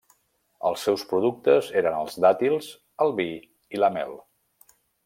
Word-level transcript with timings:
Els 0.69 0.85
seus 0.87 1.03
productes 1.11 1.69
eren 1.83 1.99
els 1.99 2.17
dàtils, 2.27 2.73
el 3.07 3.17
vi 3.21 3.31
i 3.79 3.85
la 3.87 3.93
mel. 4.01 4.21